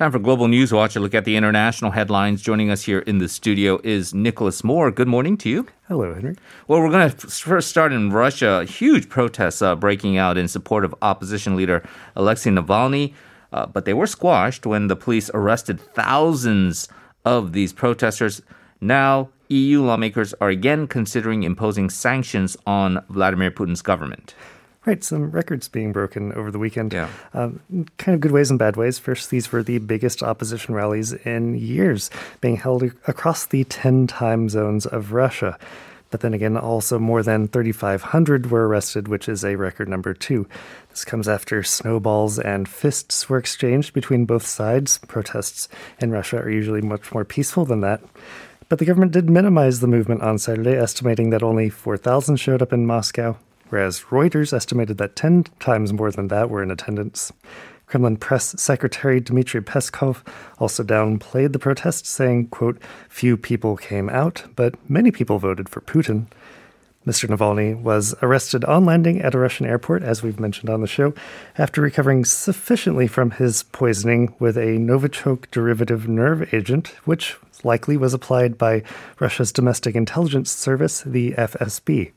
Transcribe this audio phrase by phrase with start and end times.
[0.00, 0.96] Time for Global News Watch.
[0.96, 2.40] A look at the international headlines.
[2.40, 4.90] Joining us here in the studio is Nicholas Moore.
[4.90, 5.66] Good morning to you.
[5.88, 6.36] Hello, Henry.
[6.66, 8.64] Well, we're going to first start in Russia.
[8.64, 13.12] Huge protests uh, breaking out in support of opposition leader Alexei Navalny,
[13.52, 16.88] uh, but they were squashed when the police arrested thousands
[17.26, 18.40] of these protesters.
[18.80, 24.34] Now, EU lawmakers are again considering imposing sanctions on Vladimir Putin's government.
[24.90, 26.92] Right, some records being broken over the weekend.
[26.92, 27.08] Yeah.
[27.32, 27.60] Um,
[27.96, 28.98] kind of good ways and bad ways.
[28.98, 34.48] First, these were the biggest opposition rallies in years, being held across the 10 time
[34.48, 35.56] zones of Russia.
[36.10, 40.48] But then again, also more than 3,500 were arrested, which is a record number too.
[40.88, 44.98] This comes after snowballs and fists were exchanged between both sides.
[45.06, 45.68] Protests
[46.00, 48.00] in Russia are usually much more peaceful than that.
[48.68, 52.72] But the government did minimize the movement on Saturday, estimating that only 4,000 showed up
[52.72, 53.36] in Moscow,
[53.70, 57.32] whereas Reuters estimated that 10 times more than that were in attendance.
[57.86, 60.24] Kremlin press secretary Dmitry Peskov
[60.58, 65.80] also downplayed the protests, saying, quote, few people came out, but many people voted for
[65.80, 66.26] Putin.
[67.06, 67.28] Mr.
[67.28, 71.14] Navalny was arrested on landing at a Russian airport, as we've mentioned on the show,
[71.56, 78.14] after recovering sufficiently from his poisoning with a Novichok derivative nerve agent, which likely was
[78.14, 78.82] applied by
[79.18, 82.12] Russia's domestic intelligence service, the FSB.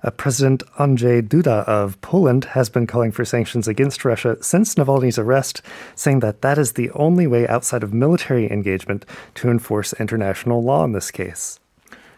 [0.00, 5.18] Uh, President Andrzej Duda of Poland has been calling for sanctions against Russia since Navalny's
[5.18, 5.60] arrest,
[5.96, 9.04] saying that that is the only way outside of military engagement
[9.34, 11.58] to enforce international law in this case.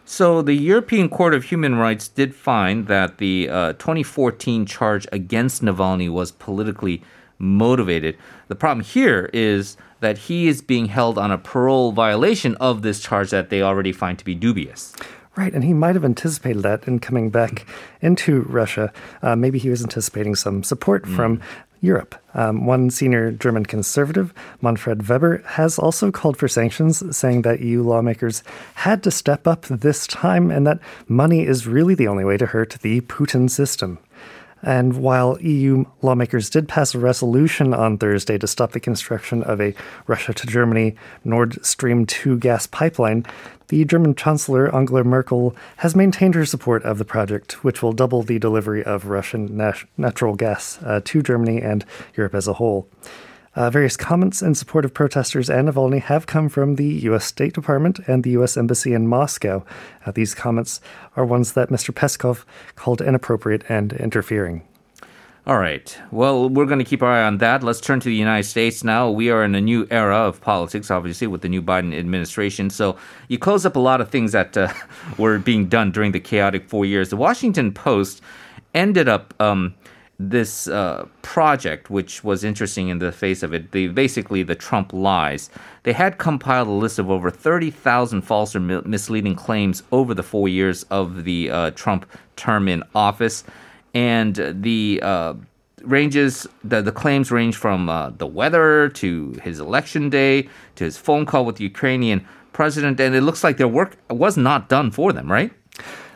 [0.05, 5.63] So, the European Court of Human Rights did find that the uh, 2014 charge against
[5.63, 7.01] Navalny was politically
[7.39, 8.17] motivated.
[8.47, 12.99] The problem here is that he is being held on a parole violation of this
[12.99, 14.93] charge that they already find to be dubious.
[15.35, 17.65] Right, and he might have anticipated that in coming back
[18.01, 18.91] into Russia.
[19.21, 21.15] Uh, maybe he was anticipating some support mm.
[21.15, 21.41] from
[21.81, 22.15] Europe.
[22.33, 27.81] Um, one senior German conservative, Manfred Weber, has also called for sanctions, saying that EU
[27.81, 28.43] lawmakers
[28.75, 32.45] had to step up this time and that money is really the only way to
[32.45, 33.97] hurt the Putin system.
[34.63, 39.59] And while EU lawmakers did pass a resolution on Thursday to stop the construction of
[39.59, 39.73] a
[40.07, 43.25] Russia to Germany Nord Stream 2 gas pipeline,
[43.69, 48.21] the German Chancellor Angela Merkel has maintained her support of the project, which will double
[48.21, 51.85] the delivery of Russian nat- natural gas uh, to Germany and
[52.15, 52.87] Europe as a whole.
[53.53, 57.25] Uh, various comments in support of protesters and Navalny have come from the U.S.
[57.25, 58.55] State Department and the U.S.
[58.55, 59.65] Embassy in Moscow.
[60.05, 60.79] Uh, these comments
[61.17, 61.93] are ones that Mr.
[61.93, 62.45] Peskov
[62.75, 64.65] called inappropriate and interfering.
[65.47, 65.97] All right.
[66.11, 67.63] Well, we're going to keep our eye on that.
[67.63, 69.09] Let's turn to the United States now.
[69.09, 72.69] We are in a new era of politics, obviously, with the new Biden administration.
[72.69, 72.95] So
[73.27, 74.71] you close up a lot of things that uh,
[75.17, 77.09] were being done during the chaotic four years.
[77.09, 78.21] The Washington Post
[78.75, 79.73] ended up um,
[80.29, 85.49] this uh, project, which was interesting in the face of it, basically the Trump lies.
[85.83, 90.47] They had compiled a list of over 30,000 false or misleading claims over the four
[90.47, 92.05] years of the uh, Trump
[92.35, 93.43] term in office.
[93.93, 95.33] And the uh,
[95.83, 100.97] ranges, the, the claims range from uh, the weather to his election day to his
[100.97, 102.99] phone call with the Ukrainian president.
[102.99, 105.51] And it looks like their work was not done for them, right?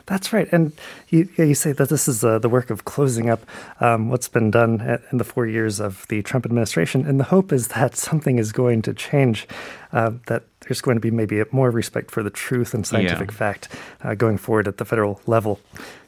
[0.05, 0.47] That's right.
[0.51, 0.71] And
[1.09, 3.41] you, you say that this is uh, the work of closing up
[3.79, 7.05] um, what's been done in the four years of the Trump administration.
[7.05, 9.47] And the hope is that something is going to change,
[9.93, 13.37] uh, that there's going to be maybe more respect for the truth and scientific yeah.
[13.37, 13.69] fact
[14.03, 15.59] uh, going forward at the federal level.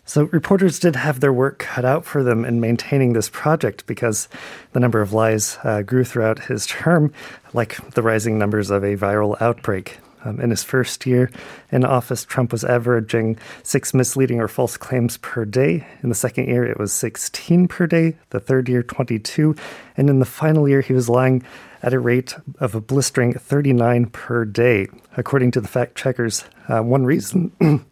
[0.06, 4.30] So, reporters did have their work cut out for them in maintaining this project because
[4.72, 7.12] the number of lies uh, grew throughout his term,
[7.54, 9.98] like the rising numbers of a viral outbreak.
[10.24, 11.30] Um, in his first year
[11.72, 15.86] in office, Trump was averaging six misleading or false claims per day.
[16.02, 18.16] In the second year, it was 16 per day.
[18.32, 19.56] The third year, 22.
[19.96, 21.44] And in the final year, he was lying
[21.84, 24.88] at a rate of a blistering 39 per day.
[25.16, 27.52] According to the fact checkers, uh, one reason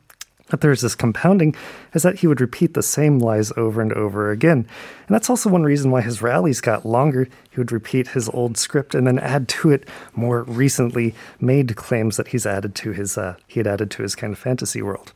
[0.48, 1.56] that there's this compounding
[1.94, 4.68] is that he would repeat the same lies over and over again.
[5.08, 7.28] And that's also one reason why his rallies got longer.
[7.50, 12.18] He would repeat his old script and then add to it more recently made claims
[12.18, 15.14] that he's added to his uh, he had added to his kind of fantasy world.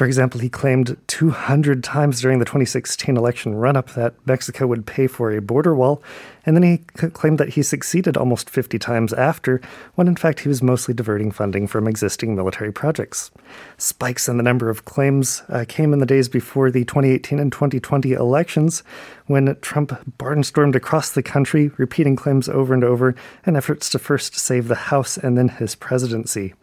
[0.00, 4.86] For example, he claimed 200 times during the 2016 election run up that Mexico would
[4.86, 6.02] pay for a border wall,
[6.46, 9.60] and then he claimed that he succeeded almost 50 times after,
[9.96, 13.30] when in fact he was mostly diverting funding from existing military projects.
[13.76, 17.52] Spikes in the number of claims uh, came in the days before the 2018 and
[17.52, 18.82] 2020 elections,
[19.26, 23.14] when Trump barnstormed across the country, repeating claims over and over
[23.46, 26.54] in efforts to first save the House and then his presidency.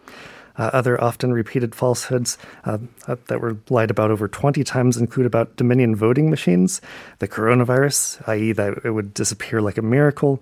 [0.58, 2.78] Uh, other often repeated falsehoods uh,
[3.08, 6.82] uh, that were lied about over 20 times include about Dominion voting machines,
[7.20, 10.42] the coronavirus, i.e., that it would disappear like a miracle,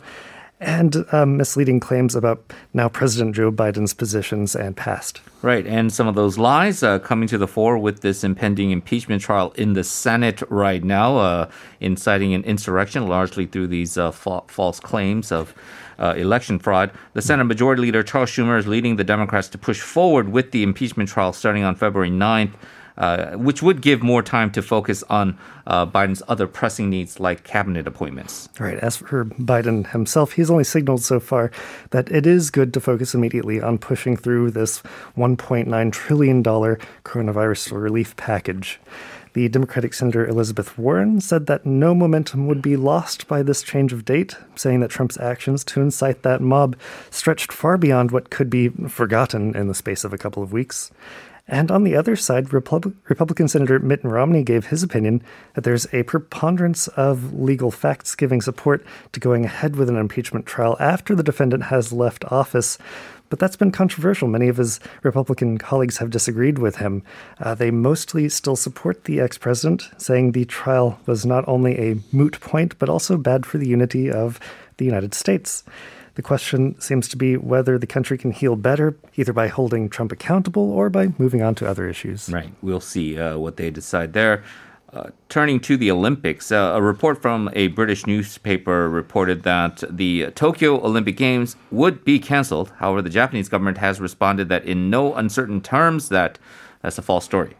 [0.59, 5.19] and um, misleading claims about now President Joe Biden's positions and past.
[5.41, 9.21] Right, and some of those lies uh, coming to the fore with this impending impeachment
[9.21, 11.49] trial in the Senate right now, uh,
[11.81, 15.53] inciting an insurrection largely through these uh, fa- false claims of
[15.99, 16.91] uh, election fraud.
[17.13, 20.63] The Senate Majority Leader Charles Schumer is leading the Democrats to push forward with the
[20.63, 22.53] impeachment trial starting on February 9th.
[22.97, 25.37] Uh, which would give more time to focus on
[25.67, 28.47] uh, Biden's other pressing needs like cabinet appointments.
[28.57, 28.77] Right.
[28.77, 31.51] As for Biden himself, he's only signaled so far
[31.89, 34.81] that it is good to focus immediately on pushing through this
[35.17, 38.79] $1.9 trillion coronavirus relief package.
[39.35, 43.91] The Democratic Senator Elizabeth Warren said that no momentum would be lost by this change
[43.91, 46.77] of date, saying that Trump's actions to incite that mob
[47.09, 50.89] stretched far beyond what could be forgotten in the space of a couple of weeks.
[51.47, 55.21] And on the other side, Repub- Republican Senator Mitt Romney gave his opinion
[55.53, 60.47] that there's a preponderance of legal facts giving support to going ahead with an impeachment
[60.47, 62.79] trial after the defendant has left office.
[63.29, 64.27] But that's been controversial.
[64.27, 67.03] Many of his Republican colleagues have disagreed with him.
[67.39, 71.97] Uh, they mostly still support the ex president, saying the trial was not only a
[72.11, 74.39] moot point, but also bad for the unity of
[74.77, 75.63] the United States.
[76.15, 80.11] The question seems to be whether the country can heal better, either by holding Trump
[80.11, 82.29] accountable or by moving on to other issues.
[82.29, 82.51] Right.
[82.61, 84.43] We'll see uh, what they decide there.
[84.93, 90.31] Uh, turning to the Olympics, uh, a report from a British newspaper reported that the
[90.31, 92.71] Tokyo Olympic Games would be canceled.
[92.77, 96.39] However, the Japanese government has responded that in no uncertain terms that
[96.81, 97.57] that's a false story.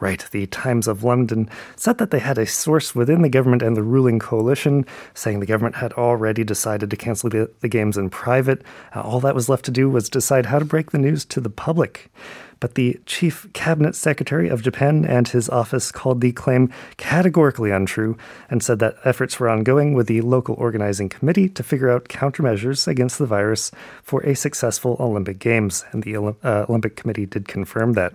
[0.00, 0.24] Right.
[0.30, 3.82] The Times of London said that they had a source within the government and the
[3.82, 8.62] ruling coalition saying the government had already decided to cancel the, the games in private.
[8.94, 11.40] Uh, all that was left to do was decide how to break the news to
[11.40, 12.10] the public.
[12.58, 18.16] But the chief cabinet secretary of Japan and his office called the claim categorically untrue
[18.48, 22.88] and said that efforts were ongoing with the local organizing committee to figure out countermeasures
[22.88, 23.70] against the virus
[24.02, 25.84] for a successful Olympic Games.
[25.92, 28.14] And the uh, Olympic Committee did confirm that.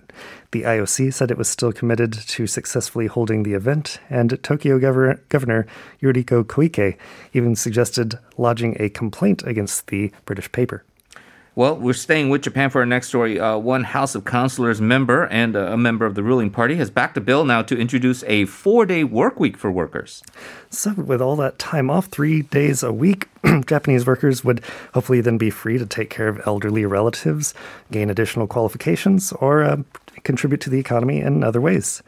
[0.50, 5.22] The IOC said it was still committed to successfully holding the event, and Tokyo Governor,
[5.28, 5.66] Governor
[6.02, 6.98] Yuriko Koike
[7.32, 10.84] even suggested lodging a complaint against the British paper.
[11.54, 13.38] Well, we're staying with Japan for our next story.
[13.38, 16.88] Uh, one House of Councilors member and uh, a member of the ruling party has
[16.88, 20.22] backed a bill now to introduce a four day work week for workers.
[20.70, 23.28] So, with all that time off, three days a week,
[23.66, 24.62] Japanese workers would
[24.94, 27.52] hopefully then be free to take care of elderly relatives,
[27.90, 29.76] gain additional qualifications, or uh,
[30.22, 32.02] contribute to the economy in other ways.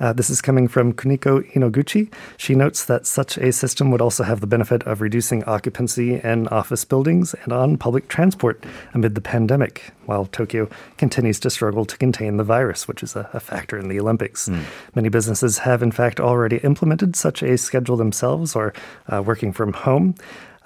[0.00, 2.10] Uh, this is coming from Kuniko Inoguchi.
[2.38, 6.48] She notes that such a system would also have the benefit of reducing occupancy in
[6.48, 8.64] office buildings and on public transport
[8.94, 13.28] amid the pandemic, while Tokyo continues to struggle to contain the virus, which is a,
[13.34, 14.48] a factor in the Olympics.
[14.48, 14.62] Mm.
[14.94, 18.72] Many businesses have, in fact, already implemented such a schedule themselves or
[19.12, 20.14] uh, working from home.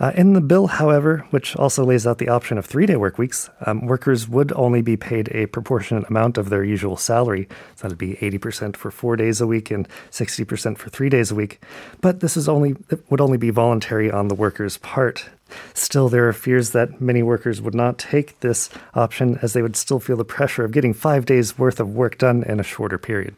[0.01, 3.17] Uh, in the bill, however, which also lays out the option of three day work
[3.17, 7.49] weeks, um, workers would only be paid a proportionate amount of their usual salary.
[7.77, 11.35] So that'd be 80% for four days a week and 60% for three days a
[11.37, 11.63] week.
[12.01, 12.75] But this is only
[13.09, 15.29] would only be voluntary on the worker's part.
[15.75, 19.77] Still, there are fears that many workers would not take this option as they would
[19.77, 22.99] still feel the pressure of getting five days worth of work done in a shorter
[22.99, 23.37] period.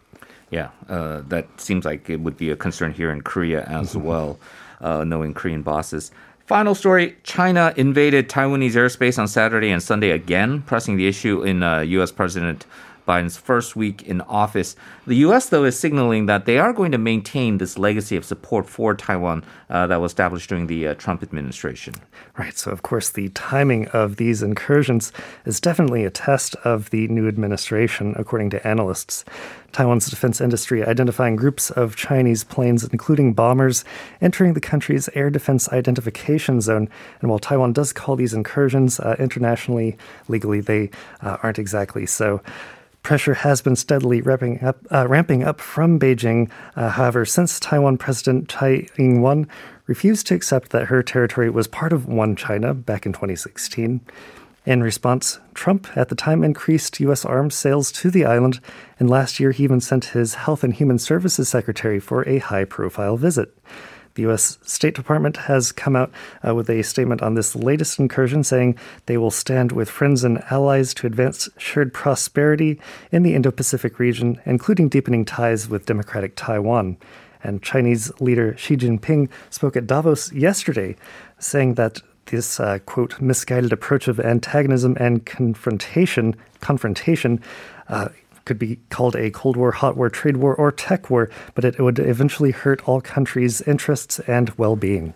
[0.50, 4.06] Yeah, uh, that seems like it would be a concern here in Korea as mm-hmm.
[4.06, 4.38] well,
[4.80, 6.10] uh, knowing Korean bosses.
[6.46, 11.64] Final story China invaded Taiwanese airspace on Saturday and Sunday again, pressing the issue in
[11.64, 12.12] uh, U.S.
[12.12, 12.66] President
[13.06, 14.74] Biden's first week in office.
[15.06, 18.68] The U.S., though, is signaling that they are going to maintain this legacy of support
[18.68, 21.94] for Taiwan uh, that was established during the uh, Trump administration.
[22.36, 22.56] Right.
[22.58, 25.12] So, of course, the timing of these incursions
[25.44, 29.24] is definitely a test of the new administration, according to analysts.
[29.72, 33.84] Taiwan's defense industry identifying groups of Chinese planes, including bombers,
[34.22, 36.88] entering the country's air defense identification zone.
[37.20, 39.98] And while Taiwan does call these incursions uh, internationally,
[40.28, 42.40] legally, they uh, aren't exactly so
[43.06, 46.50] pressure has been steadily ramping up, uh, ramping up from Beijing.
[46.74, 49.46] Uh, however, since Taiwan President Tsai Ing-wen
[49.86, 54.00] refused to accept that her territory was part of one China back in 2016.
[54.64, 57.24] In response, Trump at the time increased U.S.
[57.24, 58.58] arms sales to the island,
[58.98, 62.64] and last year he even sent his Health and Human Services Secretary for a high
[62.64, 63.56] profile visit.
[64.16, 64.56] The U.S.
[64.62, 66.10] State Department has come out
[66.46, 70.42] uh, with a statement on this latest incursion, saying they will stand with friends and
[70.50, 72.80] allies to advance shared prosperity
[73.12, 76.96] in the Indo Pacific region, including deepening ties with democratic Taiwan.
[77.44, 80.96] And Chinese leader Xi Jinping spoke at Davos yesterday,
[81.38, 87.40] saying that this uh, quote misguided approach of antagonism and confrontation confrontation
[87.88, 88.08] uh,
[88.46, 91.78] could be called a Cold War, Hot War, Trade War, or Tech War, but it
[91.78, 95.12] would eventually hurt all countries' interests and well being.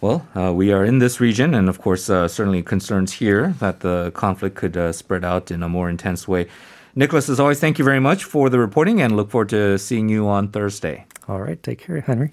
[0.00, 3.80] Well, uh, we are in this region, and of course, uh, certainly concerns here that
[3.80, 6.48] the conflict could uh, spread out in a more intense way.
[6.94, 10.08] Nicholas, as always, thank you very much for the reporting and look forward to seeing
[10.08, 11.04] you on Thursday.
[11.28, 11.62] All right.
[11.62, 12.32] Take care, Henry.